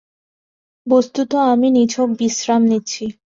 [0.87, 3.03] বস্তুত আমি নিছক বিশ্রাম নিচ্ছি।